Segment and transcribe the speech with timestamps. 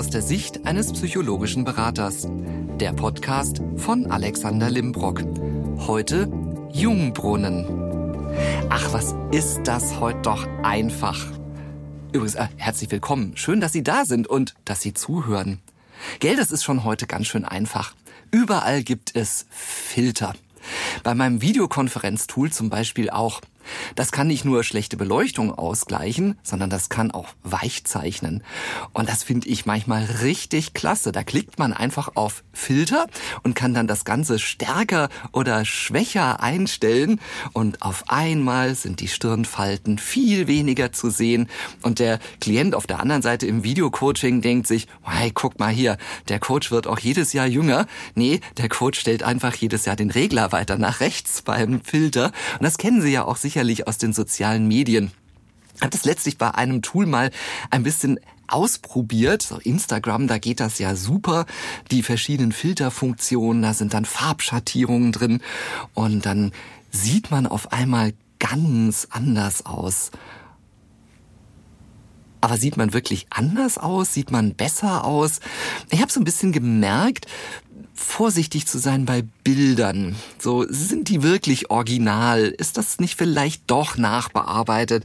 [0.00, 2.26] aus der Sicht eines psychologischen Beraters.
[2.80, 5.22] Der Podcast von Alexander Limbrock.
[5.76, 6.26] Heute
[6.72, 7.66] Jungbrunnen.
[8.70, 11.30] Ach, was ist das heute doch einfach.
[12.14, 13.36] Übrigens, äh, herzlich willkommen.
[13.36, 15.58] Schön, dass Sie da sind und dass Sie zuhören.
[16.18, 17.94] Gell, das ist schon heute ganz schön einfach.
[18.30, 20.34] Überall gibt es Filter.
[21.02, 23.42] Bei meinem Videokonferenztool zum Beispiel auch.
[23.94, 28.42] Das kann nicht nur schlechte Beleuchtung ausgleichen, sondern das kann auch weichzeichnen.
[28.92, 31.12] Und das finde ich manchmal richtig klasse.
[31.12, 33.06] Da klickt man einfach auf Filter
[33.42, 37.20] und kann dann das Ganze stärker oder schwächer einstellen.
[37.52, 41.48] Und auf einmal sind die Stirnfalten viel weniger zu sehen.
[41.82, 45.96] Und der Klient auf der anderen Seite im Videocoaching denkt sich, hey, guck mal hier,
[46.28, 47.86] der Coach wird auch jedes Jahr jünger.
[48.14, 52.32] Nee, der Coach stellt einfach jedes Jahr den Regler weiter nach rechts beim Filter.
[52.58, 55.10] Und das kennen Sie ja auch sicher sicherlich aus den sozialen Medien.
[55.82, 57.30] Habe das letztlich bei einem Tool mal
[57.70, 59.42] ein bisschen ausprobiert.
[59.42, 61.44] So Instagram, da geht das ja super.
[61.90, 65.42] Die verschiedenen Filterfunktionen, da sind dann Farbschattierungen drin
[65.92, 66.52] und dann
[66.90, 70.10] sieht man auf einmal ganz anders aus.
[72.40, 74.14] Aber sieht man wirklich anders aus?
[74.14, 75.40] Sieht man besser aus?
[75.90, 77.26] Ich habe so ein bisschen gemerkt,
[78.00, 80.16] vorsichtig zu sein bei Bildern.
[80.38, 82.46] So, sind die wirklich original?
[82.46, 85.04] Ist das nicht vielleicht doch nachbearbeitet?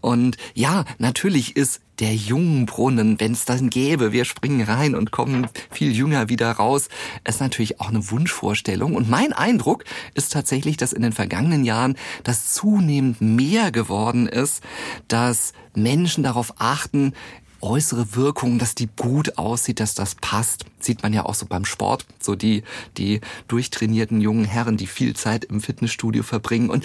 [0.00, 5.48] Und ja, natürlich ist der Jungbrunnen, wenn es dann gäbe, wir springen rein und kommen
[5.70, 6.88] viel jünger wieder raus,
[7.26, 8.94] ist natürlich auch eine Wunschvorstellung.
[8.94, 14.62] Und mein Eindruck ist tatsächlich, dass in den vergangenen Jahren das zunehmend mehr geworden ist,
[15.08, 17.12] dass Menschen darauf achten,
[17.60, 20.64] äußere Wirkung, dass die gut aussieht, dass das passt.
[20.80, 22.62] Sieht man ja auch so beim Sport, so die,
[22.96, 26.84] die durchtrainierten jungen Herren, die viel Zeit im Fitnessstudio verbringen und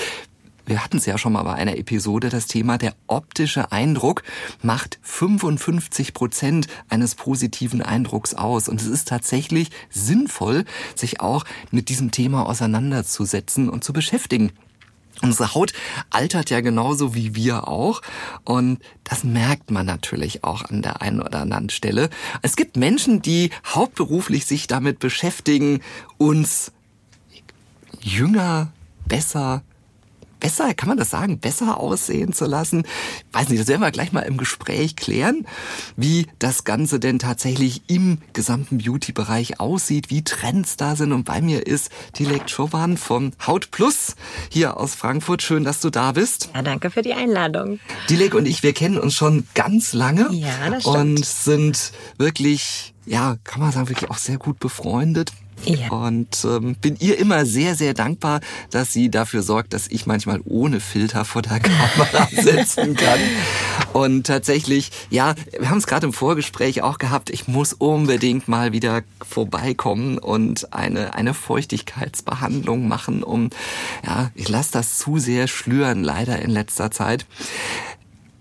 [0.65, 4.23] wir hatten es ja schon mal bei einer Episode, das Thema der optische Eindruck
[4.61, 8.69] macht 55 Prozent eines positiven Eindrucks aus.
[8.69, 10.65] Und es ist tatsächlich sinnvoll,
[10.95, 14.51] sich auch mit diesem Thema auseinanderzusetzen und zu beschäftigen.
[15.21, 15.73] Unsere Haut
[16.09, 18.01] altert ja genauso wie wir auch
[18.43, 22.09] und das merkt man natürlich auch an der einen oder anderen Stelle.
[22.41, 25.81] Es gibt Menschen, die hauptberuflich sich damit beschäftigen,
[26.17, 26.71] uns
[28.01, 28.71] jünger,
[29.05, 29.61] besser,
[30.41, 32.83] besser, kann man das sagen, besser aussehen zu lassen?
[33.31, 35.47] Weiß nicht, das werden wir gleich mal im Gespräch klären,
[35.95, 41.13] wie das Ganze denn tatsächlich im gesamten Beauty-Bereich aussieht, wie Trends da sind.
[41.13, 44.15] Und bei mir ist Dilek Chowan vom Haut Plus
[44.49, 45.41] hier aus Frankfurt.
[45.41, 46.49] Schön, dass du da bist.
[46.53, 47.79] Ja, danke für die Einladung.
[48.09, 50.27] Dilek und ich, wir kennen uns schon ganz lange.
[50.31, 50.97] Ja, das stimmt.
[50.97, 55.31] Und sind wirklich, ja, kann man sagen, wirklich auch sehr gut befreundet.
[55.65, 55.89] Ja.
[55.89, 58.41] Und ähm, bin ihr immer sehr, sehr dankbar,
[58.71, 63.19] dass sie dafür sorgt, dass ich manchmal ohne Filter vor der Kamera sitzen kann.
[63.93, 68.71] Und tatsächlich, ja, wir haben es gerade im Vorgespräch auch gehabt, ich muss unbedingt mal
[68.71, 73.49] wieder vorbeikommen und eine, eine Feuchtigkeitsbehandlung machen, um,
[74.05, 77.25] ja, ich lasse das zu sehr schlüren, leider in letzter Zeit.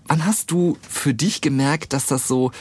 [0.07, 2.51] Wann hast du für dich gemerkt, dass das so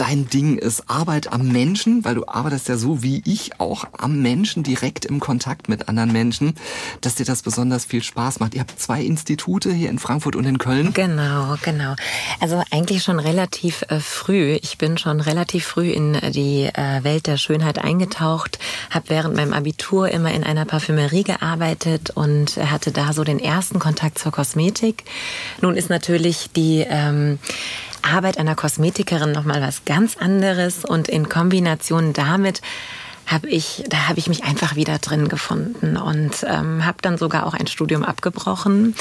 [0.00, 0.88] dein Ding ist.
[0.88, 5.20] Arbeit am Menschen, weil du arbeitest ja so wie ich auch am Menschen, direkt im
[5.20, 6.54] Kontakt mit anderen Menschen,
[7.02, 8.54] dass dir das besonders viel Spaß macht.
[8.54, 10.94] Ihr habt zwei Institute hier in Frankfurt und in Köln.
[10.94, 11.94] Genau, genau.
[12.40, 14.58] Also eigentlich schon relativ äh, früh.
[14.62, 19.52] Ich bin schon relativ früh in die äh, Welt der Schönheit eingetaucht, habe während meinem
[19.52, 25.04] Abitur immer in einer Parfümerie gearbeitet und hatte da so den ersten Kontakt zur Kosmetik.
[25.60, 27.38] Nun ist natürlich die ähm,
[28.02, 32.60] Arbeit einer Kosmetikerin nochmal was ganz anderes und in Kombination damit
[33.30, 37.46] habe ich, da habe ich mich einfach wieder drin gefunden und ähm, habe dann sogar
[37.46, 38.96] auch ein Studium abgebrochen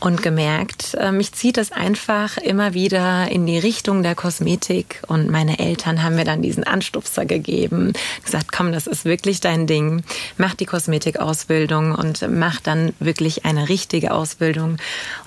[0.00, 5.30] und gemerkt, äh, mich zieht es einfach immer wieder in die Richtung der Kosmetik und
[5.30, 7.92] meine Eltern haben mir dann diesen Anstupser gegeben,
[8.24, 10.02] gesagt, komm, das ist wirklich dein Ding,
[10.36, 14.78] mach die Kosmetikausbildung und mach dann wirklich eine richtige Ausbildung.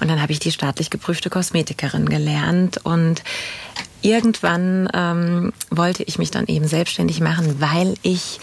[0.01, 3.23] Und dann habe ich die staatlich geprüfte Kosmetikerin gelernt und
[4.03, 8.39] irgendwann ähm, wollte ich mich dann eben selbstständig machen, weil ich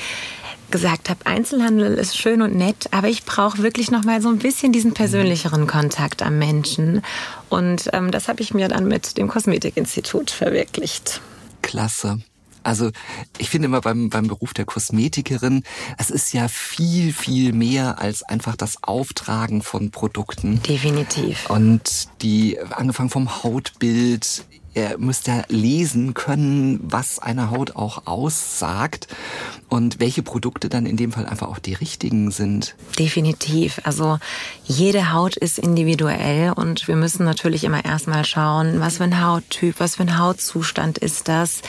[0.70, 4.38] gesagt habe, Einzelhandel ist schön und nett, aber ich brauche wirklich noch mal so ein
[4.38, 7.02] bisschen diesen persönlicheren Kontakt am Menschen.
[7.48, 11.20] Und ähm, das habe ich mir dann mit dem Kosmetikinstitut verwirklicht.
[11.62, 12.20] Klasse.
[12.62, 12.90] Also
[13.38, 15.64] ich finde immer beim, beim Beruf der Kosmetikerin,
[15.96, 20.62] es ist ja viel, viel mehr als einfach das Auftragen von Produkten.
[20.62, 21.48] Definitiv.
[21.48, 24.44] Und die, angefangen vom Hautbild
[24.74, 29.08] er müsste lesen können, was eine Haut auch aussagt
[29.68, 32.76] und welche Produkte dann in dem Fall einfach auch die richtigen sind.
[32.98, 33.80] Definitiv.
[33.84, 34.18] Also
[34.64, 39.76] jede Haut ist individuell und wir müssen natürlich immer erstmal schauen, was für ein Hauttyp,
[39.78, 41.62] was für ein Hautzustand ist das.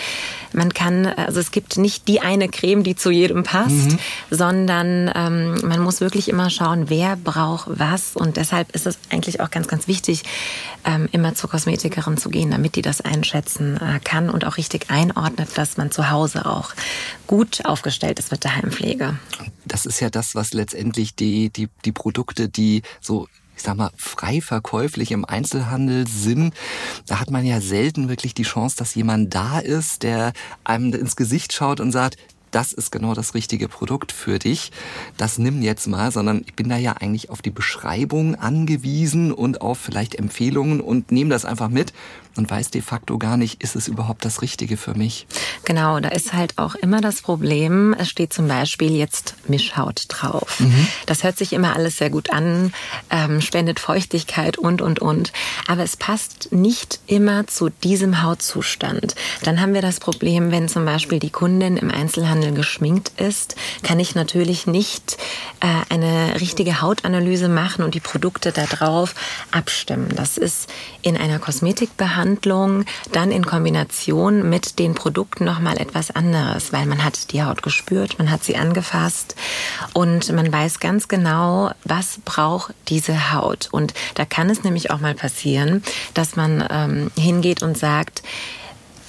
[0.53, 3.99] Man kann, also es gibt nicht die eine Creme, die zu jedem passt, mhm.
[4.29, 9.39] sondern ähm, man muss wirklich immer schauen, wer braucht was und deshalb ist es eigentlich
[9.39, 10.23] auch ganz, ganz wichtig,
[10.83, 14.89] ähm, immer zur Kosmetikerin zu gehen, damit die das einschätzen äh, kann und auch richtig
[14.89, 16.73] einordnet, dass man zu Hause auch
[17.27, 19.17] gut aufgestellt ist mit der Heimpflege.
[19.65, 23.27] Das ist ja das, was letztendlich die, die, die Produkte, die so
[23.61, 26.55] ich sag mal, frei verkäuflich im Einzelhandel sind,
[27.05, 30.33] da hat man ja selten wirklich die Chance, dass jemand da ist, der
[30.63, 32.17] einem ins Gesicht schaut und sagt,
[32.51, 34.71] das ist genau das richtige Produkt für dich.
[35.17, 39.61] Das nimm jetzt mal, sondern ich bin da ja eigentlich auf die Beschreibung angewiesen und
[39.61, 41.93] auf vielleicht Empfehlungen und nehme das einfach mit
[42.37, 45.27] und weiß de facto gar nicht, ist es überhaupt das Richtige für mich.
[45.65, 50.59] Genau, da ist halt auch immer das Problem, es steht zum Beispiel jetzt Mischhaut drauf.
[50.59, 50.87] Mhm.
[51.05, 52.73] Das hört sich immer alles sehr gut an,
[53.09, 55.33] ähm, spendet Feuchtigkeit und, und, und.
[55.67, 59.15] Aber es passt nicht immer zu diesem Hautzustand.
[59.43, 63.99] Dann haben wir das Problem, wenn zum Beispiel die Kundin im Einzelhandel geschminkt ist, kann
[63.99, 65.17] ich natürlich nicht
[65.59, 69.13] äh, eine richtige Hautanalyse machen und die Produkte da drauf
[69.51, 70.09] abstimmen.
[70.15, 70.67] Das ist
[71.03, 77.03] in einer Kosmetikbehandlung Behandlung dann in Kombination mit den Produkten nochmal etwas anderes, weil man
[77.03, 79.35] hat die Haut gespürt, man hat sie angefasst
[79.93, 83.69] und man weiß ganz genau, was braucht diese Haut.
[83.71, 85.83] Und da kann es nämlich auch mal passieren,
[86.13, 88.23] dass man ähm, hingeht und sagt,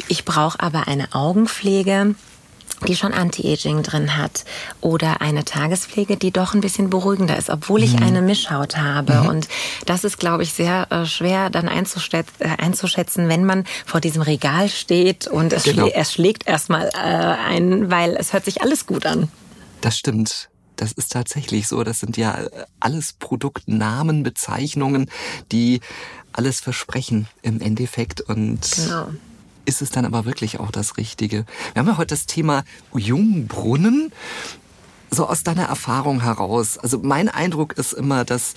[0.09, 2.15] ich brauche aber eine Augenpflege,
[2.85, 4.45] die schon Anti-Aging drin hat
[4.81, 8.03] oder eine Tagespflege, die doch ein bisschen beruhigender ist, obwohl ich mhm.
[8.03, 9.15] eine Mischhaut habe.
[9.15, 9.29] Mhm.
[9.29, 9.49] Und
[9.87, 14.23] das ist, glaube ich, sehr äh, schwer dann einzuschätzen, äh, einzuschätzen, wenn man vor diesem
[14.23, 15.87] Regal steht und es, genau.
[15.87, 19.29] schlä es schlägt erstmal äh, ein, weil es hört sich alles gut an.
[19.81, 20.49] Das stimmt.
[20.77, 21.85] Das ist tatsächlich so.
[21.85, 22.39] Das sind ja
[22.81, 25.11] alles Produktnamen, Bezeichnungen,
[25.53, 25.81] die
[26.33, 29.09] alles versprechen im Endeffekt und genau
[29.65, 31.45] ist es dann aber wirklich auch das Richtige?
[31.73, 32.65] Wir haben ja heute das Thema
[32.95, 34.13] Jungbrunnen.
[35.15, 36.79] So aus deiner Erfahrung heraus.
[36.79, 38.55] Also mein Eindruck ist immer, dass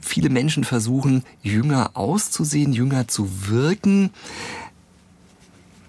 [0.00, 4.10] viele Menschen versuchen, jünger auszusehen, jünger zu wirken.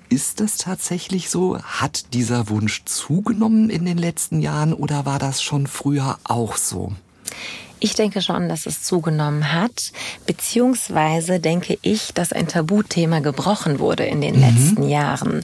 [0.10, 1.60] Ist das tatsächlich so?
[1.60, 6.92] Hat dieser Wunsch zugenommen in den letzten Jahren oder war das schon früher auch so?
[7.84, 9.92] Ich denke schon, dass es zugenommen hat,
[10.26, 14.40] beziehungsweise denke ich, dass ein Tabuthema gebrochen wurde in den mhm.
[14.40, 15.44] letzten Jahren.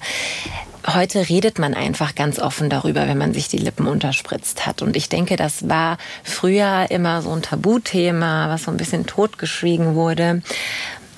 [0.87, 4.81] Heute redet man einfach ganz offen darüber, wenn man sich die Lippen unterspritzt hat.
[4.81, 9.95] Und ich denke, das war früher immer so ein Tabuthema, was so ein bisschen totgeschwiegen
[9.95, 10.41] wurde.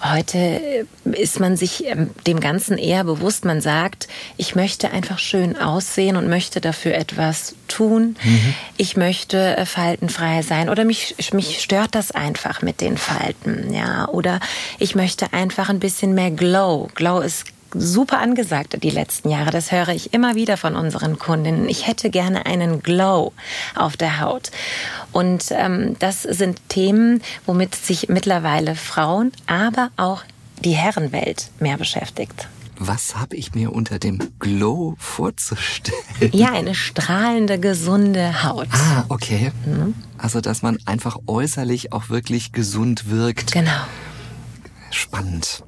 [0.03, 3.45] Heute ist man sich ähm, dem Ganzen eher bewusst.
[3.45, 8.15] Man sagt, ich möchte einfach schön aussehen und möchte dafür etwas tun.
[8.23, 8.53] Mhm.
[8.77, 14.07] Ich möchte äh, faltenfrei sein oder mich, mich stört das einfach mit den Falten, ja.
[14.07, 14.39] Oder
[14.79, 16.89] ich möchte einfach ein bisschen mehr Glow.
[16.95, 19.51] Glow ist super angesagt die letzten Jahre.
[19.51, 21.67] Das höre ich immer wieder von unseren Kundinnen.
[21.69, 23.33] Ich hätte gerne einen Glow
[23.75, 24.51] auf der Haut.
[25.11, 30.23] Und ähm, das sind Themen, womit sich mittlerweile Frauen, aber auch
[30.63, 32.47] die Herrenwelt mehr beschäftigt.
[32.83, 35.99] Was habe ich mir unter dem Glow vorzustellen?
[36.31, 38.67] Ja, eine strahlende, gesunde Haut.
[38.71, 39.51] Ah, okay.
[39.67, 39.93] Mhm.
[40.17, 43.51] Also, dass man einfach äußerlich auch wirklich gesund wirkt.
[43.51, 43.69] Genau.
[44.89, 45.63] Spannend.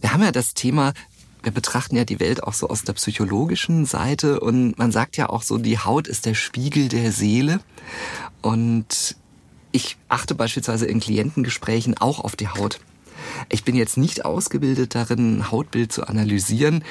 [0.00, 0.94] Wir haben ja das Thema
[1.42, 5.28] wir betrachten ja die Welt auch so aus der psychologischen Seite und man sagt ja
[5.28, 7.60] auch so, die Haut ist der Spiegel der Seele.
[8.42, 9.16] Und
[9.72, 12.80] ich achte beispielsweise in Klientengesprächen auch auf die Haut.
[13.48, 16.84] Ich bin jetzt nicht ausgebildet darin, ein Hautbild zu analysieren,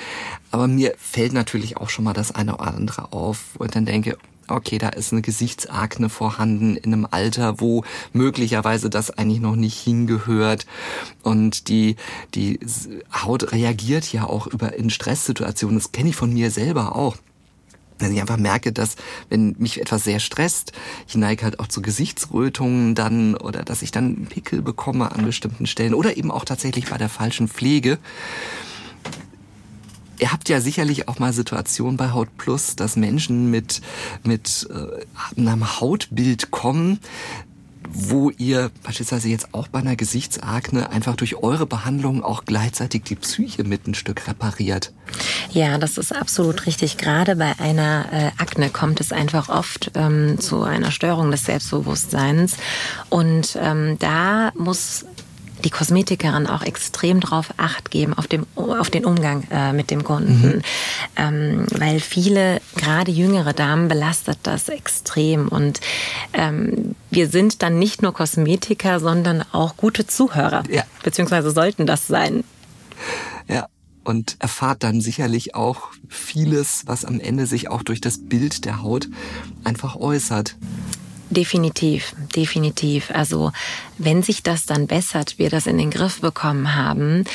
[0.52, 4.18] aber mir fällt natürlich auch schon mal das eine oder andere auf und dann denke,
[4.48, 9.78] okay, da ist eine Gesichtsakne vorhanden in einem Alter, wo möglicherweise das eigentlich noch nicht
[9.78, 10.66] hingehört.
[11.24, 11.96] Und die,
[12.34, 12.60] die
[13.14, 15.78] Haut reagiert ja auch über in Stresssituationen.
[15.78, 17.18] Das kenne ich von mir selber auch.
[18.00, 18.96] Wenn ich einfach merke, dass
[19.30, 20.72] wenn mich etwas sehr stresst,
[21.08, 25.66] ich neige halt auch zu Gesichtsrötungen dann oder dass ich dann Pickel bekomme an bestimmten
[25.66, 27.98] Stellen oder eben auch tatsächlich bei der falschen Pflege.
[30.20, 33.82] Ihr habt ja sicherlich auch mal Situationen bei Haut Plus, dass Menschen mit,
[34.24, 37.00] mit äh, einem Hautbild kommen,
[37.90, 43.16] wo ihr beispielsweise jetzt auch bei einer Gesichtsakne einfach durch eure Behandlung auch gleichzeitig die
[43.16, 44.92] Psyche mit ein Stück repariert.
[45.52, 46.98] Ja, das ist absolut richtig.
[46.98, 52.58] Gerade bei einer äh, Akne kommt es einfach oft ähm, zu einer Störung des Selbstbewusstseins.
[53.10, 55.06] Und ähm, da muss
[55.64, 60.04] die Kosmetikerin auch extrem drauf acht geben, auf, dem, auf den Umgang äh, mit dem
[60.04, 60.58] Kunden.
[60.58, 60.62] Mhm.
[61.16, 65.48] Ähm, weil viele, gerade jüngere Damen, belastet das extrem.
[65.48, 65.80] Und
[66.34, 70.64] ähm, wir sind dann nicht nur Kosmetiker, sondern auch gute Zuhörer.
[70.70, 70.84] Ja.
[71.04, 72.44] Beziehungsweise sollten das sein.
[73.48, 73.68] Ja,
[74.04, 78.82] und erfahrt dann sicherlich auch vieles, was am Ende sich auch durch das Bild der
[78.82, 79.08] Haut
[79.64, 80.56] einfach äußert.
[81.30, 83.12] Definitiv, definitiv.
[83.12, 83.52] Also
[83.98, 87.26] wenn sich das dann bessert, wir das in den Griff bekommen haben,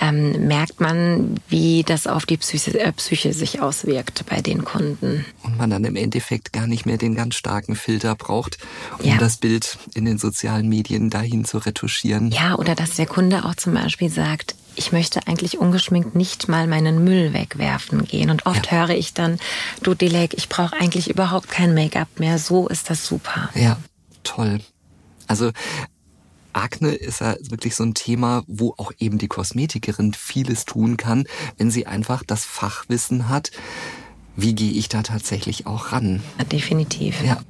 [0.00, 5.26] ähm, merkt man, wie das auf die Psyche, äh, Psyche sich auswirkt bei den Kunden.
[5.42, 8.58] Und man dann im Endeffekt gar nicht mehr den ganz starken Filter braucht,
[8.98, 9.18] um ja.
[9.18, 12.30] das Bild in den sozialen Medien dahin zu retuschieren.
[12.30, 16.66] Ja, oder dass der Kunde auch zum Beispiel sagt, ich möchte eigentlich ungeschminkt nicht mal
[16.66, 18.30] meinen Müll wegwerfen gehen.
[18.30, 18.72] Und oft ja.
[18.72, 19.38] höre ich dann,
[19.82, 22.38] du Dilek, ich brauche eigentlich überhaupt kein Make-up mehr.
[22.38, 23.50] So ist das super.
[23.54, 23.78] Ja,
[24.22, 24.60] toll.
[25.26, 25.50] Also
[26.52, 31.24] Akne ist ja wirklich so ein Thema, wo auch eben die Kosmetikerin vieles tun kann,
[31.56, 33.50] wenn sie einfach das Fachwissen hat.
[34.36, 36.22] Wie gehe ich da tatsächlich auch ran?
[36.50, 37.22] Definitiv.
[37.22, 37.40] Ja.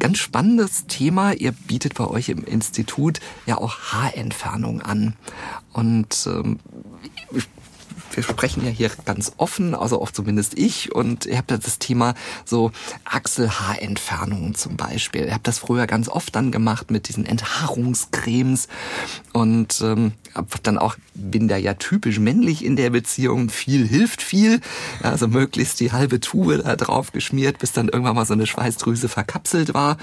[0.00, 1.34] Ganz spannendes Thema.
[1.34, 5.14] Ihr bietet bei euch im Institut ja auch Haarentfernung an.
[5.74, 6.58] Und ähm,
[8.12, 10.94] wir sprechen ja hier ganz offen, also auch zumindest ich.
[10.94, 12.14] Und ihr habt ja das Thema
[12.44, 12.72] so
[13.04, 15.26] Achselhaarentfernungen zum Beispiel.
[15.26, 18.68] Ihr habt das früher ganz oft dann gemacht mit diesen Enthaarungscremes.
[19.32, 20.12] Und ähm,
[20.62, 23.50] dann auch, bin da ja typisch männlich in der Beziehung.
[23.50, 24.60] Viel hilft viel.
[25.02, 29.08] Also möglichst die halbe Tube da drauf geschmiert, bis dann irgendwann mal so eine Schweißdrüse
[29.08, 29.96] verkapselt war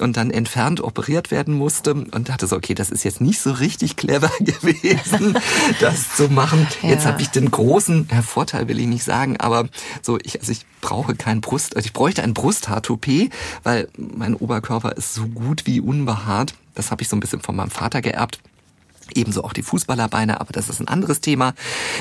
[0.00, 1.94] und dann entfernt operiert werden musste.
[1.94, 5.38] Und dachte so, okay, das ist jetzt nicht so richtig clever gewesen,
[5.80, 6.66] das zu machen.
[6.82, 6.90] Ja.
[6.90, 9.68] Jetzt habe ich den großen ja, Vorteil, will ich nicht sagen, aber
[10.02, 14.96] so, ich, also ich brauche kein Brust, also ich bräuchte ein Brusthaar-Toupet, weil mein Oberkörper
[14.96, 16.54] ist so gut wie unbehaart.
[16.74, 18.40] Das habe ich so ein bisschen von meinem Vater geerbt.
[19.14, 21.54] Ebenso auch die Fußballerbeine, aber das ist ein anderes Thema.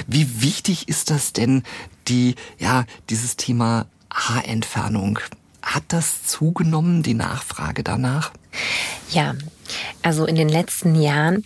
[0.08, 1.63] Wie wichtig ist das denn,
[2.08, 5.20] die, ja, dieses Thema Haarentfernung?
[5.62, 8.32] Hat das zugenommen, die Nachfrage danach?
[9.12, 9.36] Ja,
[10.01, 11.44] also in den letzten Jahren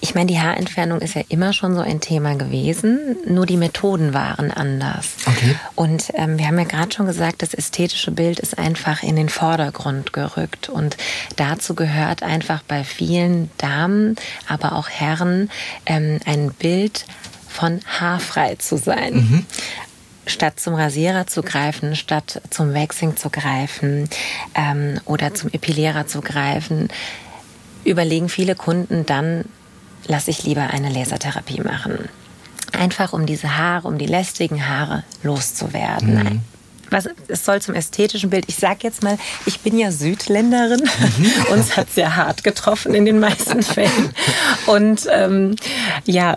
[0.00, 4.14] ich meine, die Haarentfernung ist ja immer schon so ein Thema gewesen, nur die Methoden
[4.14, 5.16] waren anders.
[5.26, 5.56] Okay.
[5.74, 9.28] Und ähm, wir haben ja gerade schon gesagt, das ästhetische Bild ist einfach in den
[9.28, 10.68] Vordergrund gerückt.
[10.68, 10.96] Und
[11.36, 15.50] dazu gehört einfach bei vielen Damen, aber auch Herren,
[15.86, 17.04] ähm, ein Bild
[17.48, 19.14] von haarfrei zu sein.
[19.14, 19.46] Mhm
[20.26, 24.10] statt zum Rasierer zu greifen, statt zum Waxing zu greifen
[24.54, 26.90] ähm, oder zum Epilierer zu greifen,
[27.84, 29.46] überlegen viele Kunden dann,
[30.06, 32.08] lasse ich lieber eine Lasertherapie machen.
[32.72, 36.14] Einfach um diese Haare, um die lästigen Haare loszuwerden.
[36.14, 36.40] Mhm
[36.90, 38.44] was, es soll zum ästhetischen Bild.
[38.48, 40.80] Ich sag jetzt mal, ich bin ja Südländerin.
[40.80, 41.52] Mhm.
[41.52, 44.10] Uns hat sehr hart getroffen in den meisten Fällen.
[44.66, 45.56] Und ähm,
[46.04, 46.32] ja,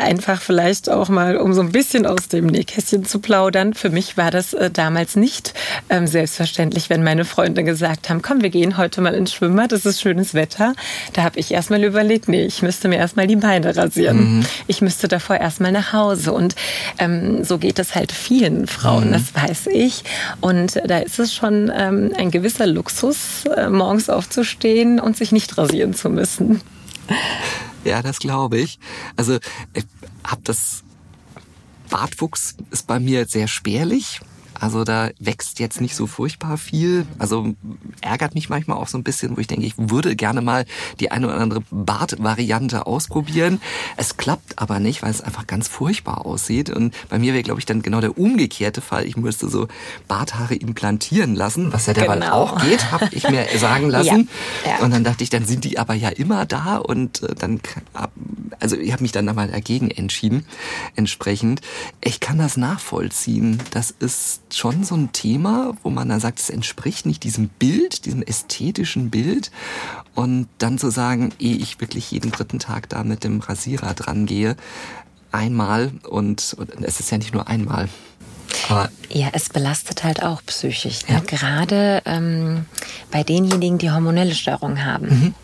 [0.00, 3.74] einfach vielleicht auch mal, um so ein bisschen aus dem Nähkästchen zu plaudern.
[3.74, 5.54] Für mich war das äh, damals nicht
[5.88, 9.86] ähm, selbstverständlich, wenn meine Freunde gesagt haben, komm, wir gehen heute mal ins Schwimmbad, es
[9.86, 10.74] ist schönes Wetter.
[11.12, 14.38] Da habe ich erstmal überlegt, nee, ich müsste mir erstmal die Beine rasieren.
[14.38, 14.46] Mhm.
[14.66, 16.32] Ich müsste davor erstmal nach Hause.
[16.32, 16.54] Und
[16.98, 19.12] ähm, so geht es halt vielen Frauen, mhm.
[19.12, 20.10] das weiß ich wichtig.
[20.40, 25.56] Und da ist es schon ähm, ein gewisser Luxus, äh, morgens aufzustehen und sich nicht
[25.58, 26.60] rasieren zu müssen.
[27.84, 28.78] Ja, das glaube ich.
[29.16, 29.38] Also
[29.74, 29.84] ich
[30.22, 30.84] habe das
[31.90, 34.20] Bartwuchs ist bei mir sehr spärlich.
[34.62, 37.04] Also da wächst jetzt nicht so furchtbar viel.
[37.18, 37.56] Also
[38.00, 40.66] ärgert mich manchmal auch so ein bisschen, wo ich denke, ich würde gerne mal
[41.00, 43.60] die eine oder andere Bartvariante ausprobieren.
[43.96, 46.70] Es klappt aber nicht, weil es einfach ganz furchtbar aussieht.
[46.70, 49.04] Und bei mir wäre, glaube ich, dann genau der umgekehrte Fall.
[49.04, 49.66] Ich müsste so
[50.06, 52.32] Barthaare implantieren lassen, was ja derweil genau.
[52.32, 54.28] auch geht, habe ich mir sagen lassen.
[54.64, 54.84] Ja, ja.
[54.84, 57.60] Und dann dachte ich, dann sind die aber ja immer da und äh, dann,
[58.60, 60.46] also ich habe mich dann einmal dagegen entschieden,
[60.94, 61.62] entsprechend.
[62.00, 63.60] Ich kann das nachvollziehen.
[63.72, 68.04] Das ist schon so ein Thema, wo man dann sagt, es entspricht nicht diesem Bild,
[68.04, 69.50] diesem ästhetischen Bild.
[70.14, 74.26] Und dann zu sagen, ehe ich wirklich jeden dritten Tag da mit dem Rasierer dran
[74.26, 74.56] gehe,
[75.30, 77.88] einmal und, und es ist ja nicht nur einmal.
[78.68, 81.06] Aber ja, es belastet halt auch psychisch.
[81.08, 81.14] Ne?
[81.14, 81.20] Ja.
[81.20, 82.66] Gerade ähm,
[83.10, 85.06] bei denjenigen, die hormonelle Störungen haben.
[85.08, 85.34] Mhm.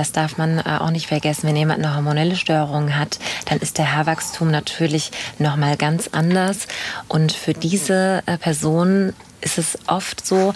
[0.00, 1.46] Das darf man äh, auch nicht vergessen.
[1.46, 6.68] Wenn jemand eine hormonelle Störung hat, dann ist der Haarwachstum natürlich nochmal ganz anders.
[7.06, 10.54] Und für diese äh, Person ist es oft so,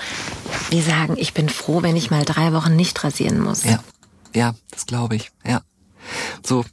[0.71, 3.65] wir sagen, ich bin froh, wenn ich mal drei Wochen nicht rasieren muss.
[3.65, 3.81] Ja,
[4.35, 5.31] ja, das glaube ich.
[5.47, 5.61] Ja.
[6.43, 6.65] So,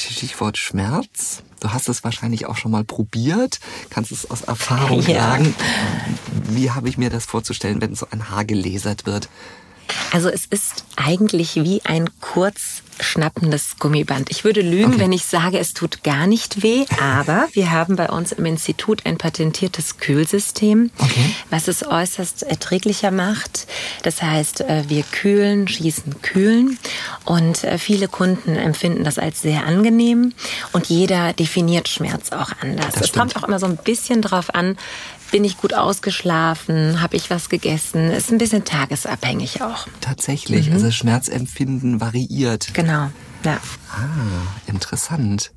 [0.00, 1.42] Stichwort Schmerz.
[1.60, 3.60] Du hast es wahrscheinlich auch schon mal probiert,
[3.90, 5.20] kannst es aus Erfahrung ja.
[5.20, 5.54] sagen.
[6.48, 9.28] Wie habe ich mir das vorzustellen, wenn so ein Haar gelasert wird?
[10.12, 14.30] Also es ist eigentlich wie ein kurz schnappendes Gummiband.
[14.30, 15.00] Ich würde lügen, okay.
[15.00, 19.06] wenn ich sage, es tut gar nicht weh, aber wir haben bei uns im Institut
[19.06, 21.34] ein patentiertes Kühlsystem, okay.
[21.50, 23.66] was es äußerst erträglicher macht.
[24.02, 26.78] Das heißt, äh, wir kühlen, schießen, kühlen
[27.24, 30.32] und äh, viele Kunden empfinden das als sehr angenehm
[30.72, 32.94] und jeder definiert Schmerz auch anders.
[33.00, 34.76] Es kommt auch immer so ein bisschen drauf an,
[35.30, 37.00] bin ich gut ausgeschlafen?
[37.00, 38.10] Habe ich was gegessen?
[38.10, 39.86] Ist ein bisschen tagesabhängig auch.
[40.00, 40.68] Tatsächlich.
[40.68, 40.74] Mhm.
[40.74, 42.74] Also Schmerzempfinden variiert.
[42.74, 43.10] Genau.
[43.44, 43.58] Ja.
[43.90, 44.06] Ah,
[44.66, 45.52] interessant.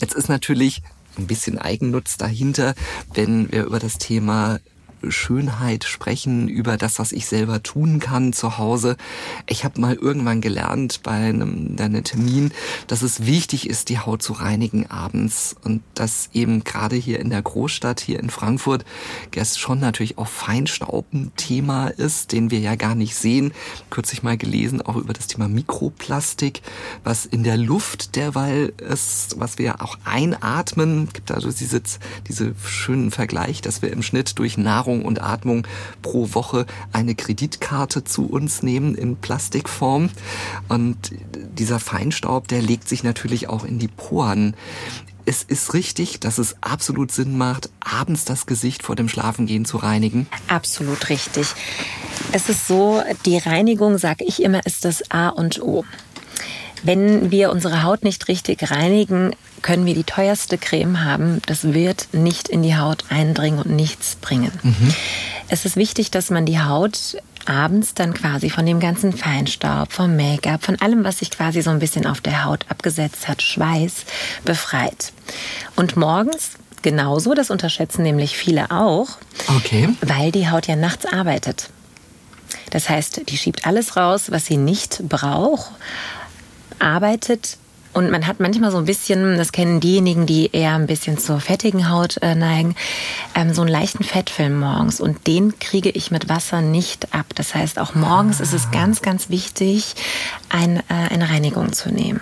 [0.00, 0.82] Jetzt ist natürlich
[1.18, 2.74] ein bisschen Eigennutz dahinter,
[3.14, 4.58] wenn wir über das Thema
[5.08, 8.96] Schönheit sprechen, über das, was ich selber tun kann zu Hause.
[9.46, 12.52] Ich habe mal irgendwann gelernt bei einem, einem Termin,
[12.86, 17.30] dass es wichtig ist, die Haut zu reinigen abends und dass eben gerade hier in
[17.30, 18.84] der Großstadt, hier in Frankfurt,
[19.42, 23.52] es schon natürlich auch Feinstaub ein Thema ist, den wir ja gar nicht sehen.
[23.90, 26.62] Kürzlich mal gelesen, auch über das Thema Mikroplastik,
[27.02, 31.04] was in der Luft derweil ist, was wir auch einatmen.
[31.08, 31.82] Es gibt also diese,
[32.28, 35.66] diese schönen Vergleich, dass wir im Schnitt durch Nahrung Ernährung und Atmung
[36.02, 40.10] pro Woche eine Kreditkarte zu uns nehmen in Plastikform.
[40.68, 40.96] Und
[41.56, 44.54] dieser Feinstaub, der legt sich natürlich auch in die Poren.
[45.24, 49.76] Es ist richtig, dass es absolut Sinn macht, abends das Gesicht vor dem Schlafengehen zu
[49.76, 50.26] reinigen.
[50.48, 51.46] Absolut richtig.
[52.32, 55.84] Es ist so, die Reinigung, sage ich immer, ist das A und O.
[56.82, 61.40] Wenn wir unsere Haut nicht richtig reinigen, können wir die teuerste Creme haben.
[61.46, 64.52] Das wird nicht in die Haut eindringen und nichts bringen.
[64.62, 64.94] Mhm.
[65.48, 70.16] Es ist wichtig, dass man die Haut abends dann quasi von dem ganzen Feinstaub, vom
[70.16, 74.04] Make-up, von allem, was sich quasi so ein bisschen auf der Haut abgesetzt hat, Schweiß,
[74.44, 75.12] befreit.
[75.76, 79.08] Und morgens genauso, das unterschätzen nämlich viele auch,
[79.56, 79.88] okay.
[80.00, 81.70] weil die Haut ja nachts arbeitet.
[82.70, 85.70] Das heißt, die schiebt alles raus, was sie nicht braucht
[86.82, 87.58] arbeitet
[87.92, 91.40] und man hat manchmal so ein bisschen, das kennen diejenigen, die eher ein bisschen zur
[91.40, 92.74] fettigen Haut äh, neigen,
[93.34, 94.98] ähm, so einen leichten Fettfilm morgens.
[94.98, 97.26] Und den kriege ich mit Wasser nicht ab.
[97.34, 98.44] Das heißt, auch morgens ah.
[98.44, 99.94] ist es ganz, ganz wichtig,
[100.48, 102.20] ein, äh, eine Reinigung zu nehmen.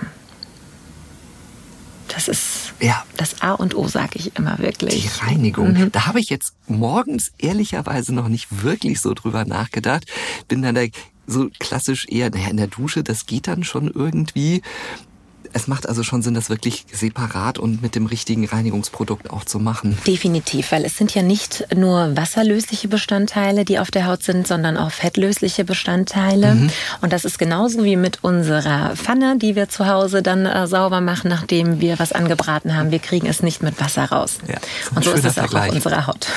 [2.09, 3.05] Das ist ja.
[3.17, 5.03] das A und O, sage ich immer wirklich.
[5.03, 5.75] Die Reinigung.
[5.75, 5.93] Mhm.
[5.93, 10.07] Da habe ich jetzt morgens ehrlicherweise noch nicht wirklich so drüber nachgedacht.
[10.49, 10.83] Bin dann da
[11.31, 14.63] so klassisch eher, naja, in der Dusche, das geht dann schon irgendwie.
[15.53, 19.59] Es macht also schon Sinn, das wirklich separat und mit dem richtigen Reinigungsprodukt auch zu
[19.59, 19.99] machen.
[20.07, 24.77] Definitiv, weil es sind ja nicht nur wasserlösliche Bestandteile, die auf der Haut sind, sondern
[24.77, 26.55] auch fettlösliche Bestandteile.
[26.55, 26.71] Mhm.
[27.01, 31.01] Und das ist genauso wie mit unserer Pfanne, die wir zu Hause dann äh, sauber
[31.01, 32.93] machen, nachdem wir was angebraten haben.
[32.93, 34.39] Wir kriegen es nicht mit Wasser raus.
[34.47, 34.59] Ja,
[34.95, 36.29] und so ist es auch auf unserer Haut.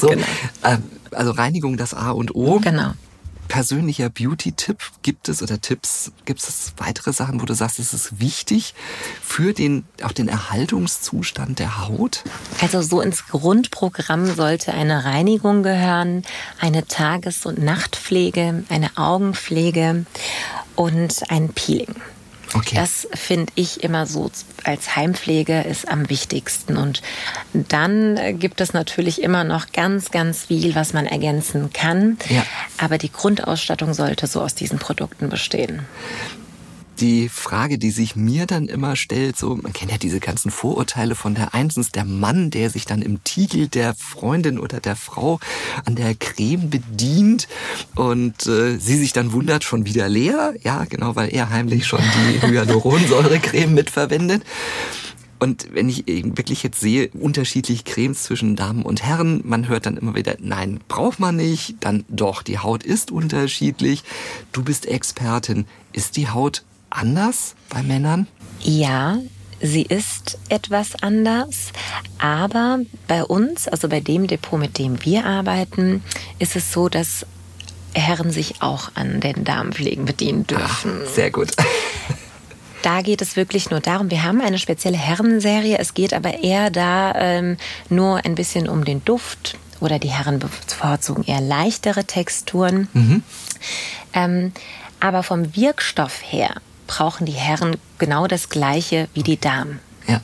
[0.00, 0.24] so, genau.
[0.62, 0.78] äh,
[1.10, 2.58] also Reinigung das A und O.
[2.60, 2.92] Genau
[3.48, 6.12] persönlicher Beauty-Tipp gibt es oder Tipps?
[6.24, 8.74] Gibt es weitere Sachen, wo du sagst, es ist wichtig
[9.22, 12.24] für den, auch den Erhaltungszustand der Haut?
[12.60, 16.24] Also so ins Grundprogramm sollte eine Reinigung gehören,
[16.60, 20.06] eine Tages- und Nachtpflege, eine Augenpflege
[20.74, 21.94] und ein Peeling.
[22.54, 22.76] Okay.
[22.76, 24.30] Das finde ich immer so
[24.64, 26.76] als Heimpflege ist am wichtigsten.
[26.76, 27.02] Und
[27.52, 32.18] dann gibt es natürlich immer noch ganz, ganz viel, was man ergänzen kann.
[32.28, 32.44] Ja.
[32.78, 35.82] Aber die Grundausstattung sollte so aus diesen Produkten bestehen
[36.96, 41.14] die Frage, die sich mir dann immer stellt, so, man kennt ja diese ganzen Vorurteile
[41.14, 45.38] von der Einsens, der Mann, der sich dann im Tiegel der Freundin oder der Frau
[45.84, 47.48] an der Creme bedient
[47.94, 50.54] und äh, sie sich dann wundert, schon wieder leer.
[50.62, 54.42] Ja, genau, weil er heimlich schon die Hyaluronsäure-Creme mitverwendet.
[55.38, 59.98] Und wenn ich wirklich jetzt sehe, unterschiedliche Cremes zwischen Damen und Herren, man hört dann
[59.98, 64.02] immer wieder, nein, braucht man nicht, dann doch, die Haut ist unterschiedlich.
[64.52, 65.66] Du bist Expertin.
[65.92, 66.62] Ist die Haut
[66.96, 68.26] anders bei Männern?
[68.60, 69.18] Ja,
[69.60, 71.72] sie ist etwas anders,
[72.18, 76.02] aber bei uns, also bei dem Depot, mit dem wir arbeiten,
[76.38, 77.26] ist es so, dass
[77.94, 81.02] Herren sich auch an den Damenpflegen bedienen dürfen.
[81.04, 81.50] Ach, sehr gut.
[82.82, 86.70] Da geht es wirklich nur darum, wir haben eine spezielle Herrenserie, es geht aber eher
[86.70, 87.56] da ähm,
[87.88, 92.86] nur ein bisschen um den Duft oder die Herren bevorzugen eher leichtere Texturen.
[92.92, 93.22] Mhm.
[94.12, 94.52] Ähm,
[95.00, 96.54] aber vom Wirkstoff her
[96.86, 99.80] brauchen die Herren genau das Gleiche wie die Damen.
[100.06, 100.20] Ja.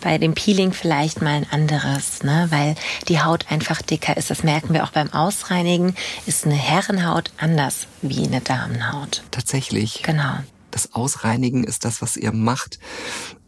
[0.00, 2.46] Bei dem Peeling vielleicht mal ein anderes, ne?
[2.50, 2.74] weil
[3.08, 4.30] die Haut einfach dicker ist.
[4.30, 5.94] Das merken wir auch beim Ausreinigen.
[6.26, 9.22] Ist eine Herrenhaut anders wie eine Damenhaut.
[9.30, 10.02] Tatsächlich.
[10.02, 10.34] Genau.
[10.70, 12.78] Das Ausreinigen ist das, was ihr macht,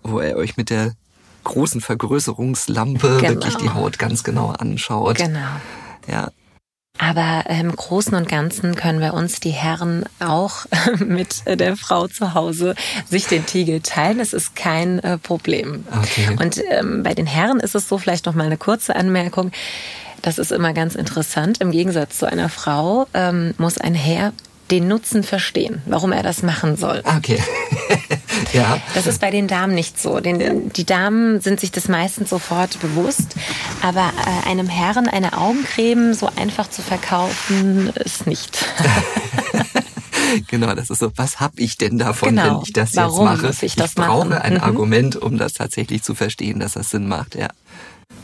[0.02, 0.92] wo ihr euch mit der
[1.44, 3.28] großen Vergrößerungslampe genau.
[3.28, 5.16] wirklich die Haut ganz genau anschaut.
[5.16, 5.48] Genau.
[6.08, 6.30] Ja,
[6.98, 10.66] Aber im Großen und Ganzen können wir uns die Herren auch
[10.98, 12.74] mit der Frau zu Hause
[13.08, 14.18] sich den Tiegel teilen.
[14.18, 15.84] Das ist kein äh, Problem.
[15.90, 16.36] Okay.
[16.40, 19.52] Und ähm, bei den Herren ist es so, vielleicht noch mal eine kurze Anmerkung.
[20.22, 21.60] Das ist immer ganz interessant.
[21.60, 24.32] Im Gegensatz zu einer Frau ähm, muss ein Herr
[24.70, 27.02] den Nutzen verstehen, warum er das machen soll.
[27.04, 27.42] Okay.
[28.52, 28.80] ja.
[28.94, 30.20] Das ist bei den Damen nicht so.
[30.20, 33.36] Den, die Damen sind sich das meistens sofort bewusst.
[33.82, 38.66] Aber äh, einem Herren eine Augencreme so einfach zu verkaufen, ist nicht.
[40.48, 42.56] genau, das ist so, was habe ich denn davon, genau.
[42.56, 43.46] wenn ich das Warum jetzt mache?
[43.46, 44.42] Muss ich, das ich brauche machen?
[44.42, 44.60] ein mhm.
[44.60, 47.48] Argument, um das tatsächlich zu verstehen, dass das Sinn macht, ja.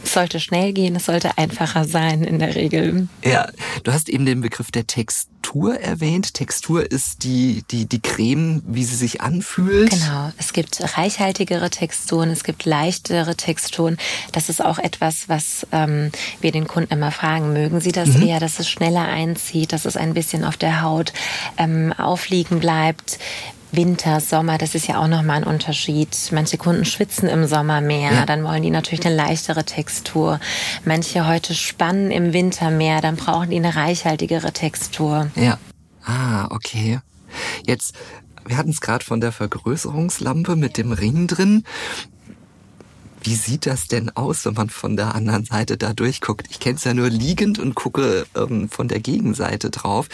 [0.04, 3.08] Es sollte schnell gehen, es sollte einfacher sein in der Regel.
[3.24, 3.48] Ja,
[3.84, 6.34] du hast eben den Begriff der Textur erwähnt.
[6.34, 9.90] Textur ist die, die, die Creme, wie sie sich anfühlt.
[9.90, 10.32] Genau.
[10.38, 13.96] Es gibt reichhaltigere Texturen, es gibt leichtere Texturen.
[14.32, 16.10] Das ist auch etwas, was ähm,
[16.40, 17.52] wir den Kunden immer fragen.
[17.52, 18.26] Mögen sie das mhm.
[18.26, 21.12] eher, dass es schneller einzieht, dass es ein bisschen auf der Haut
[21.58, 23.18] ähm, aufliegen bleibt?
[23.72, 26.16] Winter, Sommer, das ist ja auch nochmal ein Unterschied.
[26.30, 28.26] Manche Kunden schwitzen im Sommer mehr, ja.
[28.26, 30.40] dann wollen die natürlich eine leichtere Textur.
[30.84, 35.30] Manche heute spannen im Winter mehr, dann brauchen die eine reichhaltigere Textur.
[35.36, 35.58] Ja.
[36.04, 37.00] Ah, okay.
[37.66, 37.94] Jetzt,
[38.46, 41.64] wir hatten es gerade von der Vergrößerungslampe mit dem Ring drin.
[43.22, 46.48] Wie sieht das denn aus, wenn man von der anderen Seite da durchguckt?
[46.50, 50.08] Ich kenne es ja nur liegend und gucke ähm, von der Gegenseite drauf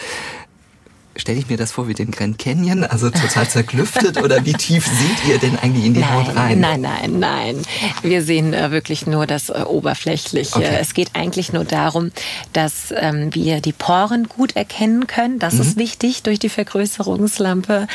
[1.15, 4.85] stelle ich mir das vor wie den Grand Canyon, also total zerklüftet oder wie tief
[4.85, 6.59] seht ihr denn eigentlich in die nein, Haut rein?
[6.59, 7.61] Nein, nein, nein.
[8.01, 10.55] Wir sehen äh, wirklich nur das äh, Oberflächliche.
[10.55, 10.77] Okay.
[10.79, 12.11] Es geht eigentlich nur darum,
[12.53, 15.39] dass ähm, wir die Poren gut erkennen können.
[15.39, 15.61] Das mhm.
[15.61, 17.87] ist wichtig durch die Vergrößerungslampe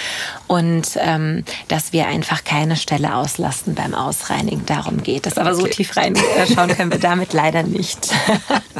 [0.46, 4.66] und ähm, dass wir einfach keine Stelle auslasten beim Ausreinigen.
[4.66, 5.38] Darum geht es.
[5.38, 5.60] Aber okay.
[5.60, 8.10] so tief reinschauen können wir damit leider nicht.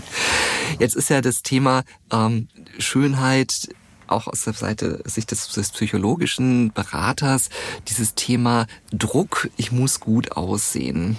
[0.79, 3.69] Jetzt ist ja das Thema ähm, Schönheit
[4.07, 7.51] auch aus der Seite Sicht des, des psychologischen Beraters
[7.89, 11.17] dieses Thema Druck, ich muss gut aussehen.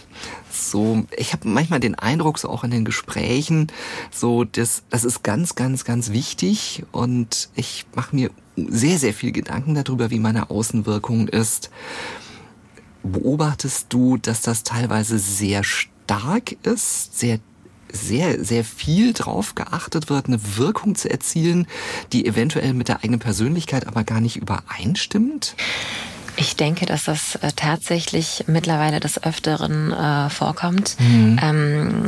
[0.52, 3.72] So, ich habe manchmal den Eindruck, so auch in den Gesprächen,
[4.12, 9.32] so das, das ist ganz, ganz, ganz wichtig und ich mache mir sehr, sehr viel
[9.32, 11.70] Gedanken darüber, wie meine Außenwirkung ist.
[13.04, 17.40] Beobachtest du, dass das teilweise sehr stark ist, sehr
[17.96, 21.68] sehr, sehr viel drauf geachtet wird, eine Wirkung zu erzielen,
[22.14, 25.56] die eventuell mit der eigenen Persönlichkeit aber gar nicht übereinstimmt?
[26.38, 30.96] Ich denke, dass das äh, tatsächlich mittlerweile des Öfteren äh, vorkommt.
[31.00, 31.40] Mhm.
[31.42, 32.06] Ähm,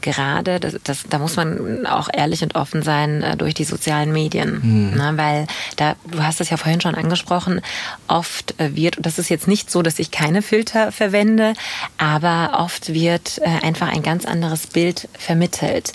[0.00, 4.12] gerade, das, das, da muss man auch ehrlich und offen sein, äh, durch die sozialen
[4.12, 4.60] Medien.
[4.62, 4.96] Mhm.
[4.96, 7.60] Ne, weil da, du hast es ja vorhin schon angesprochen,
[8.08, 11.54] oft äh, wird, und das ist jetzt nicht so, dass ich keine Filter verwende,
[11.98, 15.92] aber oft wird äh, einfach ein ganz anderes Bild vermittelt.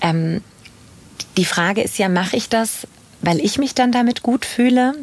[0.00, 0.42] Ähm,
[1.36, 2.86] die Frage ist ja, mache ich das
[3.24, 4.94] weil ich mich dann damit gut fühle,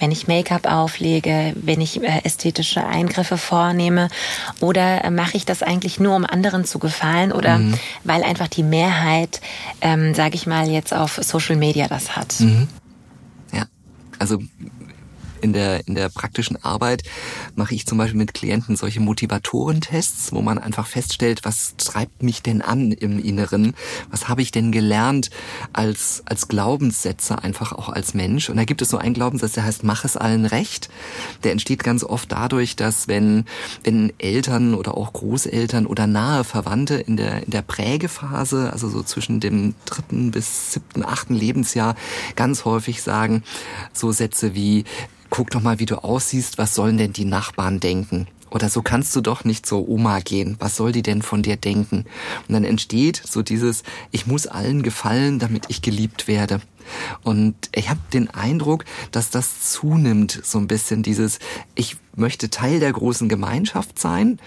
[0.00, 4.08] wenn ich Make-up auflege, wenn ich äh, ästhetische Eingriffe vornehme
[4.60, 7.74] oder äh, mache ich das eigentlich nur, um anderen zu gefallen oder mhm.
[8.04, 9.40] weil einfach die Mehrheit,
[9.80, 12.40] ähm, sage ich mal, jetzt auf Social Media das hat.
[12.40, 12.68] Mhm.
[13.52, 13.66] Ja,
[14.18, 14.38] also
[15.40, 17.02] in der, in der praktischen Arbeit
[17.54, 22.42] mache ich zum Beispiel mit Klienten solche Motivatorentests, wo man einfach feststellt, was treibt mich
[22.42, 23.74] denn an im Inneren?
[24.10, 25.30] Was habe ich denn gelernt
[25.72, 28.50] als, als Glaubenssätze einfach auch als Mensch?
[28.50, 30.88] Und da gibt es so einen Glaubenssatz, der heißt, mach es allen recht.
[31.44, 33.44] Der entsteht ganz oft dadurch, dass wenn,
[33.84, 39.02] wenn Eltern oder auch Großeltern oder nahe Verwandte in der, in der Prägephase, also so
[39.02, 41.94] zwischen dem dritten bis siebten, achten Lebensjahr
[42.36, 43.42] ganz häufig sagen,
[43.92, 44.84] so Sätze wie,
[45.30, 48.26] guck doch mal, wie du aussiehst, was sollen denn die Nachbarn denken?
[48.50, 50.56] Oder so kannst du doch nicht zur Oma gehen.
[50.58, 52.06] Was soll die denn von dir denken?
[52.46, 56.60] Und dann entsteht so dieses, ich muss allen gefallen, damit ich geliebt werde.
[57.22, 61.38] Und ich habe den Eindruck, dass das zunimmt, so ein bisschen dieses,
[61.74, 64.38] ich möchte Teil der großen Gemeinschaft sein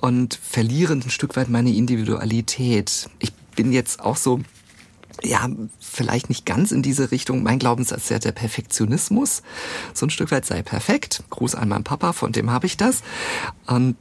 [0.00, 3.08] und verliere ein Stück weit meine Individualität.
[3.20, 4.40] Ich bin jetzt auch so
[5.22, 5.48] ja,
[5.80, 7.42] vielleicht nicht ganz in diese Richtung.
[7.42, 9.42] Mein Glaubenssatz ist ja der Perfektionismus.
[9.94, 11.22] So ein Stück weit sei perfekt.
[11.30, 13.02] Gruß an meinen Papa, von dem habe ich das.
[13.66, 13.96] Und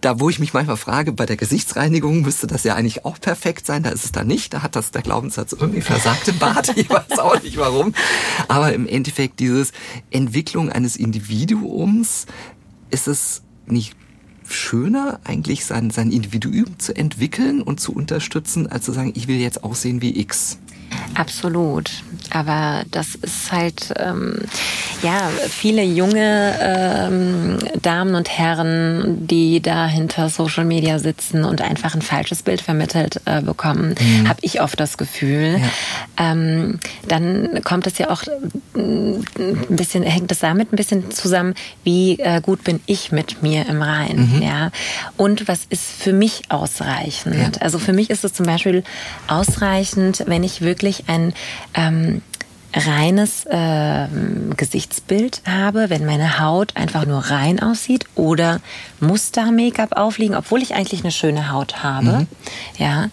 [0.00, 3.66] da, wo ich mich manchmal frage, bei der Gesichtsreinigung müsste das ja eigentlich auch perfekt
[3.66, 3.82] sein.
[3.82, 4.54] Da ist es da nicht.
[4.54, 6.76] Da hat das der Glaubenssatz irgendwie versagt im Bad.
[6.76, 7.94] Ich weiß auch nicht warum.
[8.48, 9.72] Aber im Endeffekt dieses
[10.10, 12.26] Entwicklung eines Individuums
[12.90, 13.94] ist es nicht
[14.52, 19.36] schöner, eigentlich sein, sein Individuum zu entwickeln und zu unterstützen, als zu sagen, ich will
[19.36, 20.58] jetzt aussehen wie X.
[21.14, 21.90] Absolut.
[22.30, 24.38] Aber das ist halt, ähm,
[25.02, 31.94] ja, viele junge ähm, Damen und Herren, die da hinter Social Media sitzen und einfach
[31.94, 34.28] ein falsches Bild vermittelt äh, bekommen, mhm.
[34.28, 35.60] habe ich oft das Gefühl.
[35.60, 36.32] Ja.
[36.32, 38.22] Ähm, dann kommt es ja auch
[38.76, 39.24] ein
[39.68, 43.82] bisschen, hängt es damit ein bisschen zusammen, wie äh, gut bin ich mit mir im
[43.82, 44.42] Reinen, mhm.
[44.42, 44.70] ja.
[45.16, 47.36] Und was ist für mich ausreichend?
[47.36, 47.50] Ja.
[47.60, 48.84] Also für mich ist es zum Beispiel
[49.26, 51.32] ausreichend, wenn ich wirklich ein
[51.74, 52.22] ähm,
[52.72, 54.06] reines äh,
[54.56, 58.60] Gesichtsbild habe, wenn meine Haut einfach nur rein aussieht oder
[59.00, 62.10] muss da Make-up aufliegen, obwohl ich eigentlich eine schöne Haut habe.
[62.10, 62.26] Mhm.
[62.78, 63.08] Ja,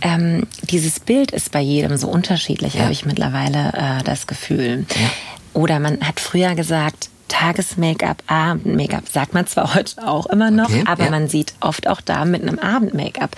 [0.00, 2.82] ähm, dieses Bild ist bei jedem so unterschiedlich, ja.
[2.82, 4.86] habe ich mittlerweile äh, das Gefühl.
[4.94, 5.10] Ja.
[5.54, 10.84] Oder man hat früher gesagt, Tages-Make-up, Abend-Make-up, sagt man zwar heute auch immer noch, okay,
[10.86, 11.10] aber ja.
[11.10, 13.36] man sieht oft auch da mit einem Abend-Make-up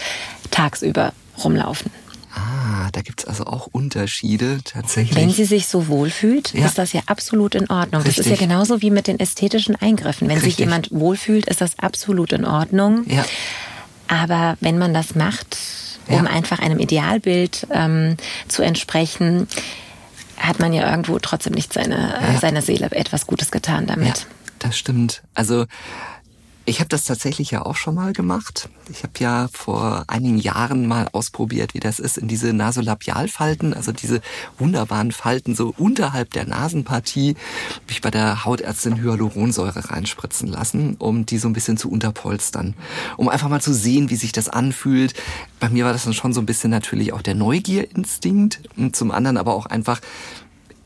[0.50, 1.90] tagsüber rumlaufen.
[2.34, 5.16] Ah, da gibt's also auch Unterschiede tatsächlich.
[5.16, 6.66] Wenn sie sich so wohlfühlt, ja.
[6.66, 8.02] ist das ja absolut in Ordnung.
[8.02, 8.16] Richtig.
[8.16, 10.28] Das ist ja genauso wie mit den ästhetischen Eingriffen.
[10.28, 10.54] Wenn Richtig.
[10.54, 13.04] sich jemand wohlfühlt, ist das absolut in Ordnung.
[13.08, 13.24] Ja.
[14.08, 15.56] Aber wenn man das macht,
[16.08, 16.30] um ja.
[16.30, 18.16] einfach einem Idealbild ähm,
[18.48, 19.46] zu entsprechen,
[20.36, 22.40] hat man ja irgendwo trotzdem nicht seine, ja.
[22.40, 24.18] seiner Seele etwas Gutes getan damit.
[24.18, 24.24] Ja,
[24.58, 25.22] das stimmt.
[25.34, 25.66] Also
[26.66, 28.70] ich habe das tatsächlich ja auch schon mal gemacht.
[28.90, 33.92] Ich habe ja vor einigen Jahren mal ausprobiert, wie das ist, in diese Nasolabialfalten, also
[33.92, 34.22] diese
[34.58, 37.36] wunderbaren Falten so unterhalb der Nasenpartie,
[37.86, 42.74] mich bei der Hautärztin Hyaluronsäure reinspritzen lassen, um die so ein bisschen zu unterpolstern,
[43.18, 45.12] um einfach mal zu sehen, wie sich das anfühlt.
[45.60, 49.10] Bei mir war das dann schon so ein bisschen natürlich auch der Neugierinstinkt und zum
[49.10, 50.00] anderen aber auch einfach,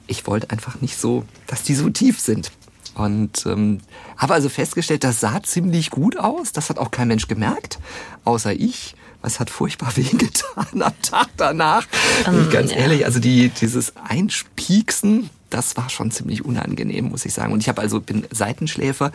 [0.09, 2.51] ich wollte einfach nicht so, dass die so tief sind.
[2.99, 3.79] Und ähm,
[4.17, 6.53] habe also festgestellt, das sah ziemlich gut aus.
[6.53, 7.79] Das hat auch kein Mensch gemerkt,
[8.25, 8.95] außer ich.
[9.23, 11.87] Es hat furchtbar wehgetan am Tag danach.
[12.27, 12.79] Um, ganz ja.
[12.79, 17.53] ehrlich, also die, dieses Einspieksen, das war schon ziemlich unangenehm, muss ich sagen.
[17.53, 19.13] Und ich habe also bin Seitenschläfer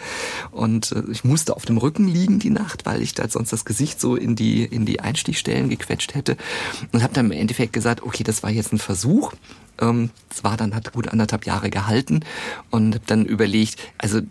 [0.51, 3.65] und äh, ich musste auf dem Rücken liegen die Nacht, weil ich da sonst das
[3.65, 6.37] Gesicht so in die in die Einstichstellen gequetscht hätte
[6.91, 9.33] und habe dann im Endeffekt gesagt, okay, das war jetzt ein Versuch.
[9.83, 12.21] Ähm, es war dann hat gut anderthalb Jahre gehalten
[12.71, 14.21] und habe dann überlegt, also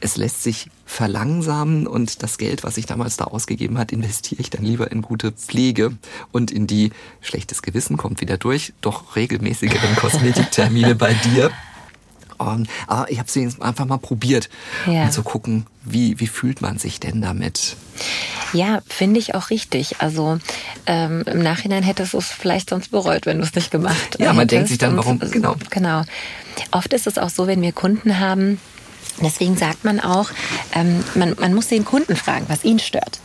[0.00, 4.50] es lässt sich verlangsamen und das Geld, was ich damals da ausgegeben hat, investiere ich
[4.50, 5.96] dann lieber in gute Pflege
[6.32, 11.50] und in die schlechtes Gewissen kommt wieder durch, doch regelmäßigeren Kosmetiktermine bei dir.
[12.38, 14.48] Um, aber ich habe es einfach mal probiert,
[14.86, 15.04] ja.
[15.04, 17.76] um zu gucken, wie, wie fühlt man sich denn damit?
[18.52, 20.00] Ja, finde ich auch richtig.
[20.00, 20.38] Also
[20.86, 24.20] ähm, im Nachhinein hättest du es vielleicht sonst bereut, wenn du es nicht gemacht hättest.
[24.20, 25.18] Ja, man denkt sich dann, warum?
[25.18, 25.56] Genau.
[25.70, 26.02] Genau.
[26.70, 28.60] Oft ist es auch so, wenn wir Kunden haben,
[29.22, 30.30] Deswegen sagt man auch,
[30.74, 33.20] ähm, man, man muss den Kunden fragen, was ihn stört.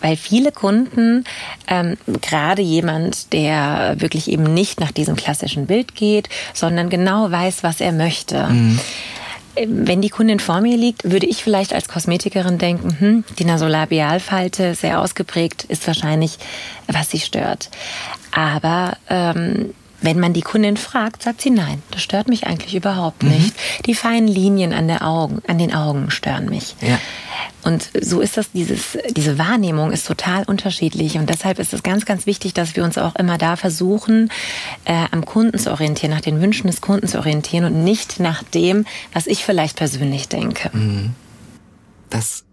[0.00, 1.24] Weil viele Kunden,
[1.66, 7.62] ähm, gerade jemand, der wirklich eben nicht nach diesem klassischen Bild geht, sondern genau weiß,
[7.62, 8.46] was er möchte.
[8.46, 8.78] Mhm.
[9.56, 13.44] Ähm, wenn die Kundin vor mir liegt, würde ich vielleicht als Kosmetikerin denken, hm, die
[13.44, 16.38] Nasolabialfalte, sehr ausgeprägt, ist wahrscheinlich,
[16.86, 17.68] was sie stört.
[18.30, 23.22] Aber ähm, wenn man die Kundin fragt, sagt sie nein, das stört mich eigentlich überhaupt
[23.22, 23.54] nicht.
[23.54, 23.82] Mhm.
[23.86, 26.76] Die feinen Linien an, der Augen, an den Augen stören mich.
[26.80, 26.98] Ja.
[27.64, 31.16] Und so ist das, dieses, diese Wahrnehmung ist total unterschiedlich.
[31.16, 34.30] Und deshalb ist es ganz, ganz wichtig, dass wir uns auch immer da versuchen,
[34.84, 38.42] äh, am Kunden zu orientieren, nach den Wünschen des Kunden zu orientieren und nicht nach
[38.42, 40.70] dem, was ich vielleicht persönlich denke.
[40.76, 41.14] Mhm.
[42.10, 42.44] Das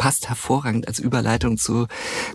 [0.00, 1.86] passt hervorragend als Überleitung zu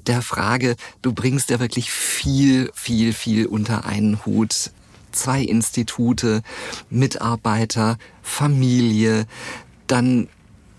[0.05, 4.69] der Frage, du bringst ja wirklich viel, viel, viel unter einen Hut.
[5.11, 6.43] Zwei Institute,
[6.91, 9.25] Mitarbeiter, Familie,
[9.87, 10.27] dann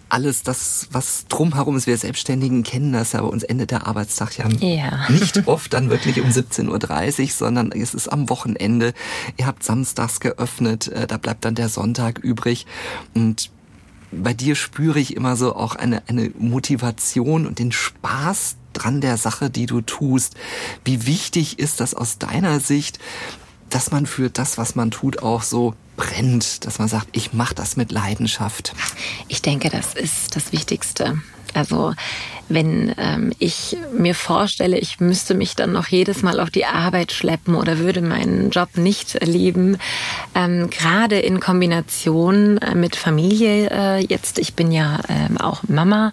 [0.08, 1.88] alles das, was drumherum ist.
[1.88, 5.06] Wir Selbstständigen kennen das ja, bei uns endet der Arbeitstag ja, ja.
[5.10, 8.92] nicht oft dann wirklich um 17.30 Uhr, sondern es ist am Wochenende.
[9.36, 12.64] Ihr habt samstags geöffnet, äh, da bleibt dann der Sonntag übrig.
[13.12, 13.50] Und
[14.12, 19.16] bei dir spüre ich immer so auch eine, eine Motivation und den Spaß dran der
[19.16, 20.34] Sache, die du tust.
[20.84, 22.98] Wie wichtig ist das aus deiner Sicht,
[23.70, 27.54] dass man für das, was man tut, auch so brennt, dass man sagt, ich mache
[27.54, 28.74] das mit Leidenschaft?
[29.28, 31.18] Ich denke, das ist das Wichtigste.
[31.56, 31.94] Also
[32.48, 37.12] wenn ähm, ich mir vorstelle, ich müsste mich dann noch jedes Mal auf die Arbeit
[37.12, 39.78] schleppen oder würde meinen Job nicht lieben,
[40.34, 46.12] ähm, gerade in Kombination äh, mit Familie äh, jetzt, ich bin ja ähm, auch Mama,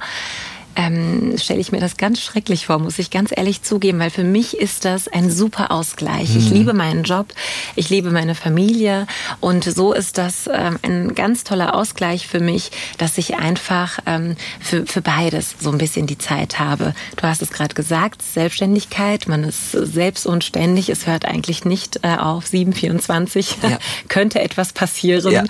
[0.76, 4.24] ähm, stelle ich mir das ganz schrecklich vor, muss ich ganz ehrlich zugeben, weil für
[4.24, 6.30] mich ist das ein super Ausgleich.
[6.30, 6.38] Mhm.
[6.38, 7.28] Ich liebe meinen Job,
[7.76, 9.08] ich liebe meine Familie
[9.40, 14.36] und so ist das ähm, ein ganz toller Ausgleich für mich, dass ich einfach ähm,
[14.60, 16.94] für, für beides so ein bisschen die Zeit habe.
[17.18, 22.00] Du hast es gerade gesagt, Selbstständigkeit, man ist selbst und ständig, es hört eigentlich nicht
[22.04, 23.78] äh, auf, 724 ja.
[24.08, 25.32] könnte etwas passieren.
[25.32, 25.44] Ja.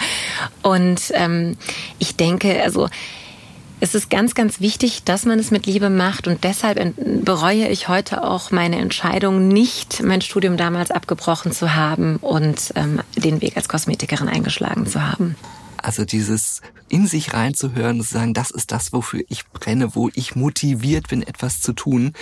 [0.61, 1.57] Und ähm,
[1.99, 2.89] ich denke, also
[3.83, 7.89] es ist ganz, ganz wichtig, dass man es mit Liebe macht und deshalb bereue ich
[7.89, 13.57] heute auch meine Entscheidung, nicht mein Studium damals abgebrochen zu haben und ähm, den Weg
[13.57, 15.35] als Kosmetikerin eingeschlagen zu haben.
[15.75, 20.09] Also dieses in sich reinzuhören und zu sagen, das ist das, wofür ich brenne, wo
[20.13, 22.13] ich motiviert bin, etwas zu tun,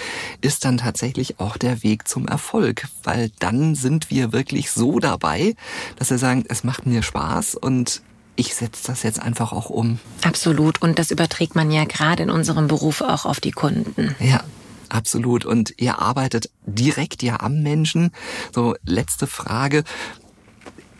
[0.41, 2.87] ist dann tatsächlich auch der Weg zum Erfolg.
[3.03, 5.53] Weil dann sind wir wirklich so dabei,
[5.97, 8.01] dass wir sagen, es macht mir Spaß und
[8.41, 9.99] ich setze das jetzt einfach auch um.
[10.23, 10.81] Absolut.
[10.81, 14.15] Und das überträgt man ja gerade in unserem Beruf auch auf die Kunden.
[14.19, 14.43] Ja.
[14.89, 15.45] Absolut.
[15.45, 18.11] Und ihr arbeitet direkt ja am Menschen.
[18.53, 19.85] So, letzte Frage.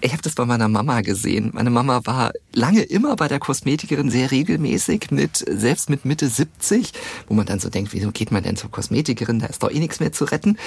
[0.04, 1.52] Ich habe das bei meiner Mama gesehen.
[1.54, 6.92] Meine Mama war lange immer bei der Kosmetikerin sehr regelmäßig, mit selbst mit Mitte 70,
[7.28, 9.40] wo man dann so denkt, wieso geht man denn zur Kosmetikerin?
[9.40, 10.58] Da ist doch eh nichts mehr zu retten.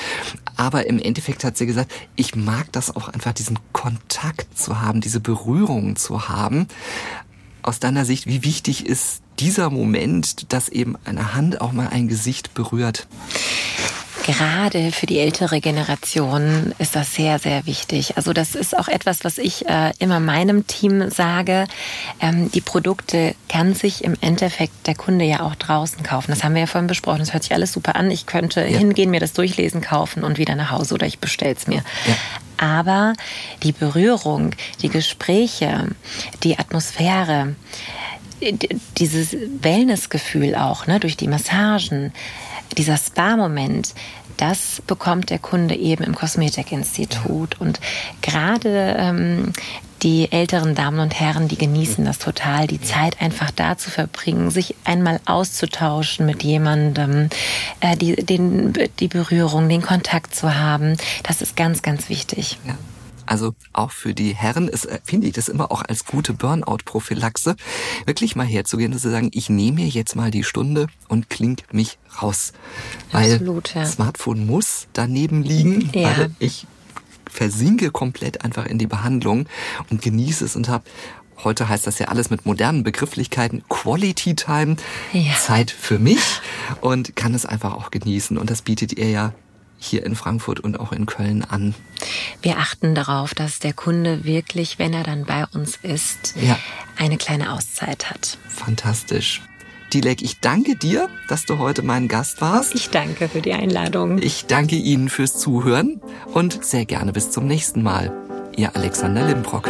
[0.54, 5.00] Aber im Endeffekt hat sie gesagt, ich mag das auch einfach, diesen Kontakt zu haben,
[5.00, 6.68] diese Berührung zu haben.
[7.62, 12.06] Aus deiner Sicht, wie wichtig ist dieser Moment, dass eben eine Hand auch mal ein
[12.06, 13.08] Gesicht berührt?
[14.24, 18.16] Gerade für die ältere Generation ist das sehr, sehr wichtig.
[18.16, 21.66] Also das ist auch etwas, was ich äh, immer meinem Team sage.
[22.20, 26.30] Ähm, die Produkte kann sich im Endeffekt der Kunde ja auch draußen kaufen.
[26.30, 27.18] Das haben wir ja vorhin besprochen.
[27.18, 28.10] Das hört sich alles super an.
[28.10, 28.78] Ich könnte ja.
[28.78, 31.84] hingehen, mir das durchlesen, kaufen und wieder nach Hause oder ich bestelle es mir.
[32.06, 32.14] Ja.
[32.56, 33.12] Aber
[33.62, 35.88] die Berührung, die Gespräche,
[36.42, 37.56] die Atmosphäre,
[38.96, 42.14] dieses Wellnessgefühl auch, ne, durch die Massagen,
[42.74, 43.94] dieser Spa-Moment,
[44.36, 47.60] das bekommt der Kunde eben im Kosmetikinstitut.
[47.60, 47.80] Und
[48.20, 49.52] gerade ähm,
[50.02, 54.50] die älteren Damen und Herren, die genießen das total, die Zeit einfach da zu verbringen,
[54.50, 57.30] sich einmal auszutauschen mit jemandem,
[57.80, 60.96] äh, die, den, die Berührung, den Kontakt zu haben.
[61.22, 62.58] Das ist ganz, ganz wichtig.
[62.66, 62.76] Ja.
[63.26, 67.56] Also auch für die Herren ist, äh, finde ich das immer auch als gute Burnout-Prophylaxe,
[68.06, 71.56] wirklich mal herzugehen und zu sagen, ich nehme mir jetzt mal die Stunde und kling
[71.72, 72.52] mich raus.
[73.12, 73.84] Weil Absolut, ja.
[73.86, 76.16] Smartphone muss daneben liegen, ja.
[76.16, 76.66] weil ich
[77.30, 79.46] versinke komplett einfach in die Behandlung
[79.90, 80.84] und genieße es und habe
[81.42, 84.76] Heute heißt das ja alles mit modernen Begrifflichkeiten Quality Time,
[85.12, 85.34] ja.
[85.34, 86.40] Zeit für mich
[86.80, 88.38] und kann es einfach auch genießen.
[88.38, 89.34] Und das bietet ihr ja
[89.78, 91.74] hier in Frankfurt und auch in Köln an.
[92.42, 96.58] Wir achten darauf, dass der Kunde wirklich, wenn er dann bei uns ist, ja.
[96.96, 98.38] eine kleine Auszeit hat.
[98.48, 99.42] Fantastisch.
[99.92, 102.74] Dilek, ich danke dir, dass du heute mein Gast warst.
[102.74, 104.18] Ich danke für die Einladung.
[104.18, 106.00] Ich danke Ihnen fürs Zuhören
[106.32, 108.12] und sehr gerne bis zum nächsten Mal.
[108.56, 109.68] Ihr Alexander Limbrock.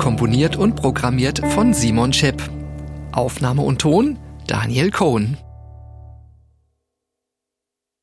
[0.00, 2.42] Komponiert und programmiert von Simon Schepp.
[3.12, 5.36] Aufnahme und Ton Daniel Cohn.